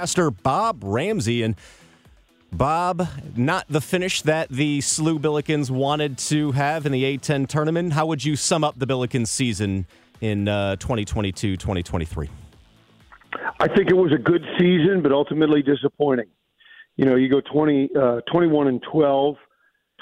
Pastor 0.00 0.30
Bob 0.30 0.82
Ramsey 0.82 1.42
and 1.42 1.54
Bob, 2.50 3.06
not 3.36 3.66
the 3.68 3.82
finish 3.82 4.22
that 4.22 4.48
the 4.48 4.78
SLU 4.78 5.18
Billikens 5.18 5.70
wanted 5.70 6.16
to 6.16 6.52
have 6.52 6.86
in 6.86 6.92
the 6.92 7.04
A10 7.04 7.46
tournament. 7.46 7.92
How 7.92 8.06
would 8.06 8.24
you 8.24 8.34
sum 8.34 8.64
up 8.64 8.78
the 8.78 8.86
Billikens 8.86 9.26
season 9.26 9.84
in 10.22 10.46
2022 10.46 11.52
uh, 11.52 11.56
2023? 11.58 12.30
I 13.60 13.68
think 13.68 13.90
it 13.90 13.94
was 13.94 14.10
a 14.14 14.18
good 14.18 14.42
season, 14.58 15.02
but 15.02 15.12
ultimately 15.12 15.60
disappointing. 15.60 16.28
You 16.96 17.04
know, 17.04 17.16
you 17.16 17.28
go 17.28 17.42
20, 17.42 17.90
uh, 17.94 18.20
21 18.32 18.68
and 18.68 18.82
12, 18.90 19.36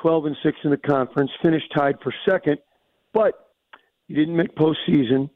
12 0.01 0.27
and 0.27 0.37
6 0.45 0.59
in 0.63 0.71
the 0.71 0.77
conference, 0.77 1.33
finished 1.43 1.73
tied 1.77 1.97
for 2.05 2.15
second, 2.25 2.59
but 3.13 3.35
you 4.07 4.15
didn't 4.15 4.37
make 4.37 4.55
postseason. 4.55 5.29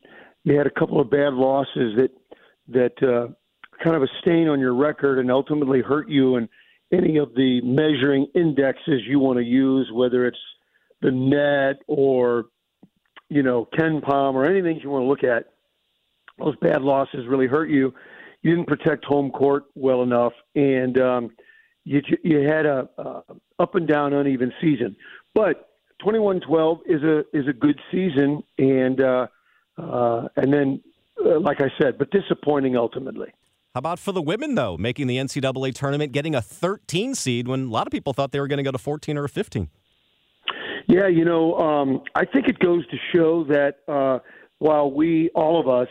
You 0.44 0.56
had 0.56 0.68
a 0.68 0.70
couple 0.78 1.00
of 1.00 1.10
bad 1.10 1.32
losses 1.32 1.96
that 1.96 2.10
that 2.68 3.02
uh, 3.02 3.32
kind 3.82 3.96
of 3.96 4.02
a 4.02 4.08
stain 4.20 4.48
on 4.48 4.60
your 4.60 4.74
record 4.74 5.18
and 5.18 5.30
ultimately 5.30 5.80
hurt 5.80 6.08
you 6.08 6.36
and 6.36 6.48
any 6.92 7.16
of 7.16 7.34
the 7.34 7.60
measuring 7.62 8.26
indexes 8.34 9.00
you 9.06 9.18
want 9.18 9.38
to 9.38 9.44
use, 9.44 9.90
whether 9.92 10.26
it's 10.26 10.38
the 11.00 11.10
net 11.10 11.82
or 11.88 12.46
you 13.28 13.42
know 13.42 13.66
KenPom 13.78 14.34
or 14.34 14.44
anything 14.44 14.78
you 14.82 14.90
want 14.90 15.02
to 15.02 15.08
look 15.08 15.24
at. 15.24 15.52
Those 16.38 16.56
bad 16.56 16.82
losses 16.82 17.26
really 17.28 17.46
hurt 17.46 17.70
you. 17.70 17.92
You 18.42 18.56
didn't 18.56 18.68
protect 18.68 19.04
home 19.04 19.30
court 19.30 19.64
well 19.74 20.02
enough, 20.02 20.32
and 20.54 20.98
um, 20.98 21.30
you 21.84 22.02
you 22.22 22.40
had 22.40 22.66
a, 22.66 22.88
a 22.98 23.22
up 23.58 23.74
and 23.74 23.88
down 23.88 24.12
uneven 24.12 24.52
season. 24.60 24.96
But 25.34 25.70
21-12 26.04 26.80
is 26.86 27.02
a 27.02 27.20
is 27.36 27.48
a 27.48 27.52
good 27.52 27.78
season, 27.90 28.42
and 28.58 29.00
uh, 29.00 29.26
uh, 29.78 30.28
and 30.36 30.52
then 30.52 30.80
uh, 31.24 31.40
like 31.40 31.60
I 31.60 31.70
said, 31.80 31.98
but 31.98 32.10
disappointing 32.10 32.76
ultimately. 32.76 33.32
How 33.74 33.78
about 33.78 33.98
for 33.98 34.12
the 34.12 34.20
women, 34.20 34.54
though, 34.54 34.76
making 34.76 35.06
the 35.06 35.16
NCAA 35.16 35.74
tournament, 35.74 36.12
getting 36.12 36.34
a 36.34 36.42
13 36.42 37.14
seed 37.14 37.48
when 37.48 37.64
a 37.64 37.70
lot 37.70 37.86
of 37.86 37.90
people 37.90 38.12
thought 38.12 38.30
they 38.30 38.40
were 38.40 38.46
going 38.46 38.58
to 38.58 38.62
go 38.62 38.70
to 38.70 38.76
14 38.76 39.16
or 39.16 39.26
15? 39.26 39.70
Yeah, 40.88 41.06
you 41.06 41.24
know, 41.24 41.56
um, 41.56 42.02
I 42.14 42.26
think 42.26 42.48
it 42.48 42.58
goes 42.58 42.86
to 42.88 42.96
show 43.14 43.44
that 43.44 43.76
uh, 43.88 44.18
while 44.58 44.90
we, 44.90 45.30
all 45.34 45.58
of 45.58 45.68
us, 45.68 45.88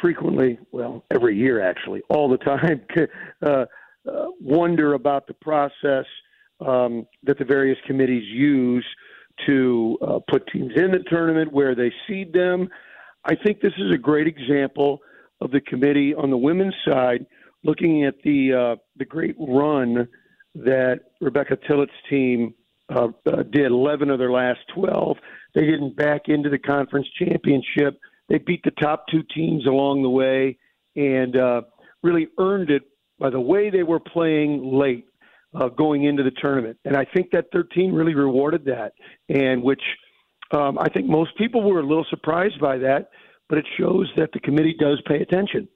frequently, 0.00 0.58
well, 0.72 1.04
every 1.14 1.36
year 1.36 1.60
actually, 1.60 2.00
all 2.08 2.26
the 2.26 2.38
time, 2.38 2.80
uh, 3.42 3.66
uh, 4.10 4.26
wonder 4.40 4.94
about 4.94 5.26
the 5.26 5.34
process 5.34 6.06
um, 6.66 7.06
that 7.24 7.38
the 7.38 7.44
various 7.44 7.76
committees 7.86 8.24
use 8.32 8.86
to 9.46 9.98
uh, 10.00 10.18
put 10.30 10.46
teams 10.50 10.72
in 10.74 10.90
the 10.92 11.04
tournament, 11.10 11.52
where 11.52 11.74
they 11.74 11.92
seed 12.08 12.32
them. 12.32 12.70
I 13.26 13.34
think 13.34 13.60
this 13.60 13.74
is 13.76 13.92
a 13.92 13.98
great 13.98 14.26
example 14.26 15.02
of 15.40 15.50
the 15.50 15.60
committee 15.60 16.14
on 16.14 16.30
the 16.30 16.36
women's 16.36 16.74
side, 16.86 17.26
looking 17.64 18.04
at 18.04 18.14
the 18.24 18.52
uh, 18.52 18.76
the 18.96 19.04
great 19.04 19.36
run 19.38 20.08
that 20.54 21.00
Rebecca 21.20 21.56
Tillett's 21.66 21.92
team 22.08 22.54
uh, 22.88 23.08
uh, 23.26 23.42
did. 23.50 23.66
Eleven 23.66 24.10
of 24.10 24.18
their 24.18 24.32
last 24.32 24.60
twelve. 24.74 25.16
They 25.54 25.62
didn't 25.62 25.96
back 25.96 26.22
into 26.26 26.48
the 26.48 26.58
conference 26.58 27.06
championship. 27.18 27.98
They 28.28 28.38
beat 28.38 28.62
the 28.64 28.72
top 28.72 29.06
two 29.10 29.22
teams 29.34 29.66
along 29.66 30.02
the 30.02 30.10
way, 30.10 30.58
and 30.96 31.36
uh, 31.36 31.62
really 32.02 32.28
earned 32.38 32.70
it 32.70 32.82
by 33.18 33.30
the 33.30 33.40
way 33.40 33.70
they 33.70 33.82
were 33.82 34.00
playing 34.00 34.72
late. 34.72 35.06
Uh, 35.54 35.68
going 35.68 36.04
into 36.04 36.22
the 36.22 36.32
tournament, 36.32 36.76
and 36.84 36.94
I 36.98 37.06
think 37.14 37.30
that 37.30 37.46
13 37.50 37.94
really 37.94 38.14
rewarded 38.14 38.66
that, 38.66 38.92
and 39.30 39.62
which 39.62 39.80
um, 40.50 40.78
I 40.78 40.90
think 40.90 41.06
most 41.06 41.36
people 41.38 41.62
were 41.62 41.80
a 41.80 41.86
little 41.86 42.04
surprised 42.10 42.60
by 42.60 42.76
that 42.78 43.08
but 43.48 43.58
it 43.58 43.66
shows 43.78 44.10
that 44.16 44.30
the 44.32 44.40
committee 44.40 44.74
does 44.78 45.00
pay 45.06 45.20
attention. 45.20 45.68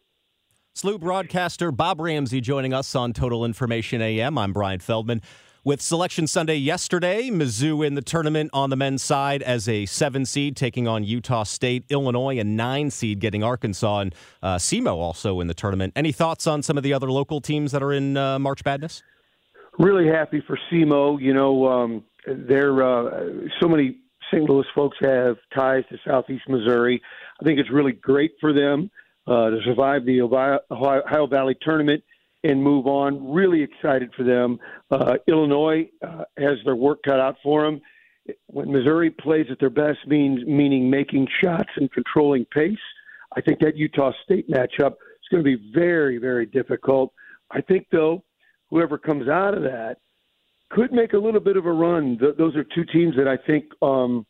SLU 0.77 1.01
broadcaster 1.01 1.73
Bob 1.73 2.01
Ramsey 2.01 2.41
joining 2.41 2.73
us 2.73 2.95
on 2.95 3.13
Total 3.13 3.45
Information 3.45 4.01
AM. 4.01 4.39
I'm 4.39 4.53
Brian 4.53 4.81
Feldman. 4.81 5.21
With 5.63 5.83
Selection 5.83 6.27
Sunday 6.27 6.57
yesterday, 6.57 7.29
Mizzou 7.29 7.87
in 7.87 7.95
the 7.95 8.01
tournament 8.01 8.51
on 8.55 8.71
the 8.71 8.77
men's 8.77 9.03
side 9.03 9.43
as 9.43 9.69
a 9.69 9.85
seven 9.85 10.25
seed 10.25 10.57
taking 10.57 10.89
on 10.89 11.05
Utah 11.05 11.43
State, 11.43 11.85
Illinois 11.91 12.39
a 12.39 12.45
nine 12.45 12.91
seed 12.91 13.21
getting 13.21 13.45
Arkansas, 13.45 14.01
and 14.01 14.15
uh, 14.43 14.57
SEMO 14.57 14.95
also 14.95 15.39
in 15.41 15.49
the 15.49 15.55
tournament. 15.55 15.93
Any 15.95 16.13
thoughts 16.13 16.47
on 16.47 16.63
some 16.63 16.79
of 16.79 16.83
the 16.83 16.95
other 16.95 17.11
local 17.11 17.43
teams 17.43 17.73
that 17.73 17.83
are 17.83 17.93
in 17.93 18.17
uh, 18.17 18.39
March 18.39 18.65
Madness? 18.65 19.03
Really 19.79 20.07
happy 20.07 20.43
for 20.47 20.59
SEMO. 20.73 21.21
You 21.21 21.35
know, 21.35 21.69
um, 21.69 22.05
there 22.27 22.83
uh, 22.83 23.29
so 23.61 23.69
many 23.69 23.99
St. 24.33 24.49
Louis 24.49 24.67
folks 24.75 24.97
have 25.01 25.37
ties 25.55 25.85
to 25.91 25.99
Southeast 26.07 26.49
Missouri. 26.49 27.01
I 27.41 27.45
think 27.45 27.59
it's 27.59 27.71
really 27.71 27.93
great 27.93 28.33
for 28.41 28.53
them 28.53 28.91
uh, 29.27 29.51
to 29.51 29.59
survive 29.65 30.05
the 30.05 30.21
Ohio, 30.21 30.61
Ohio 30.71 31.27
Valley 31.27 31.57
tournament 31.63 32.03
and 32.45 32.63
move 32.63 32.87
on. 32.87 33.33
Really 33.33 33.63
excited 33.63 34.11
for 34.17 34.25
them. 34.25 34.59
Uh, 34.91 35.15
Illinois 35.29 35.89
uh, 36.07 36.25
has 36.39 36.59
their 36.65 36.77
work 36.77 37.03
cut 37.05 37.21
out 37.21 37.37
for 37.43 37.65
them. 37.65 37.81
When 38.47 38.71
Missouri 38.71 39.11
plays 39.11 39.47
at 39.51 39.59
their 39.59 39.71
best, 39.71 39.99
means 40.07 40.45
meaning 40.47 40.89
making 40.89 41.29
shots 41.43 41.71
and 41.77 41.91
controlling 41.93 42.45
pace. 42.47 42.79
I 43.37 43.41
think 43.41 43.61
that 43.61 43.77
Utah 43.77 44.13
State 44.25 44.49
matchup 44.49 44.93
is 44.93 45.29
going 45.31 45.43
to 45.45 45.57
be 45.57 45.73
very, 45.75 46.19
very 46.19 46.47
difficult. 46.47 47.13
I 47.51 47.61
think 47.61 47.87
though, 47.91 48.25
whoever 48.71 48.99
comes 48.99 49.29
out 49.29 49.55
of 49.55 49.63
that 49.65 49.99
could 50.71 50.93
make 50.93 51.13
a 51.13 51.19
little 51.19 51.41
bit 51.41 51.57
of 51.57 51.67
a 51.67 51.73
run. 51.73 52.19
Th- 52.19 52.37
those 52.37 52.57
are 52.57 52.65
two 52.65 52.85
teams 52.93 53.15
that 53.17 53.29
I 53.29 53.37
think 53.37 53.65
um, 53.83 54.27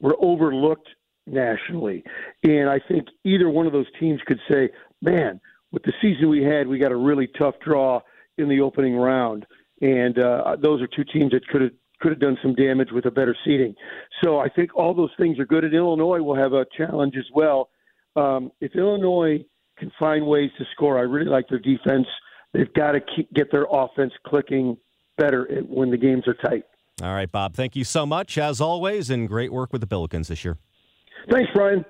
were 0.00 0.16
overlooked 0.20 0.88
nationally. 1.26 2.02
And 2.42 2.68
I 2.68 2.80
think 2.88 3.08
either 3.24 3.48
one 3.48 3.66
of 3.66 3.72
those 3.72 3.86
teams 3.98 4.20
could 4.26 4.40
say, 4.50 4.70
man, 5.02 5.40
with 5.72 5.82
the 5.82 5.92
season 6.00 6.28
we 6.28 6.42
had, 6.42 6.66
we 6.66 6.78
got 6.78 6.92
a 6.92 6.96
really 6.96 7.28
tough 7.38 7.54
draw 7.64 8.00
in 8.38 8.48
the 8.48 8.60
opening 8.60 8.96
round. 8.96 9.46
And 9.80 10.18
uh, 10.18 10.56
those 10.60 10.82
are 10.82 10.88
two 10.88 11.04
teams 11.04 11.32
that 11.32 11.46
could 11.48 11.62
have 11.62 11.70
could 12.00 12.12
have 12.12 12.20
done 12.20 12.38
some 12.40 12.54
damage 12.54 12.88
with 12.92 13.04
a 13.04 13.10
better 13.10 13.36
seating. 13.44 13.74
So 14.24 14.38
I 14.38 14.48
think 14.48 14.74
all 14.74 14.94
those 14.94 15.10
things 15.18 15.38
are 15.38 15.44
good. 15.44 15.64
And 15.64 15.74
Illinois 15.74 16.22
will 16.22 16.34
have 16.34 16.54
a 16.54 16.64
challenge 16.74 17.14
as 17.18 17.26
well. 17.34 17.68
Um, 18.16 18.50
if 18.62 18.74
Illinois 18.74 19.44
can 19.78 19.92
find 19.98 20.26
ways 20.26 20.50
to 20.56 20.64
score, 20.72 20.98
I 20.98 21.02
really 21.02 21.28
like 21.30 21.46
their 21.48 21.58
defense. 21.58 22.06
They've 22.54 22.72
got 22.72 22.92
to 22.92 23.00
keep, 23.00 23.30
get 23.34 23.52
their 23.52 23.66
offense 23.70 24.12
clicking 24.26 24.78
better 25.20 25.46
when 25.68 25.90
the 25.90 25.96
games 25.96 26.24
are 26.26 26.34
tight. 26.34 26.64
All 27.02 27.14
right, 27.14 27.30
Bob. 27.30 27.54
Thank 27.54 27.76
you 27.76 27.84
so 27.84 28.04
much, 28.04 28.36
as 28.36 28.60
always, 28.60 29.10
and 29.10 29.28
great 29.28 29.52
work 29.52 29.72
with 29.72 29.80
the 29.80 29.86
Billikens 29.86 30.26
this 30.28 30.44
year. 30.44 30.58
Thanks, 31.30 31.50
Brian. 31.54 31.84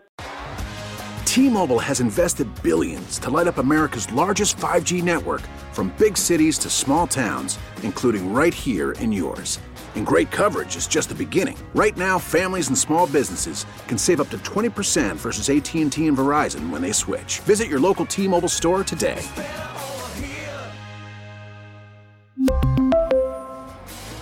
T-Mobile 1.25 1.79
has 1.79 2.01
invested 2.01 2.49
billions 2.63 3.19
to 3.21 3.31
light 3.31 3.47
up 3.47 3.59
America's 3.59 4.11
largest 4.13 4.57
5G 4.57 5.03
network 5.03 5.43
from 5.73 5.95
big 5.97 6.17
cities 6.17 6.59
to 6.59 6.69
small 6.69 7.07
towns, 7.07 7.59
including 7.83 8.33
right 8.33 8.53
here 8.53 8.93
in 8.93 9.13
yours. 9.13 9.61
And 9.95 10.05
great 10.07 10.31
coverage 10.31 10.77
is 10.77 10.87
just 10.89 11.09
the 11.09 11.15
beginning. 11.15 11.57
Right 11.75 11.97
now, 11.97 12.19
families 12.19 12.69
and 12.69 12.77
small 12.79 13.07
businesses 13.07 13.65
can 13.87 13.99
save 13.99 14.21
up 14.21 14.29
to 14.31 14.39
20% 14.39 15.17
versus 15.17 15.51
AT&T 15.51 16.07
and 16.07 16.17
Verizon 16.17 16.71
when 16.71 16.83
they 16.83 16.93
switch. 16.93 17.41
Visit 17.41 17.69
your 17.69 17.81
local 17.81 18.07
T-Mobile 18.07 18.49
store 18.49 18.85
today. 18.85 19.23